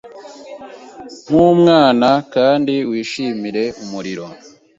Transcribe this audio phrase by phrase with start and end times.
[1.27, 4.25] nkumwana Kandi wishimire umuriro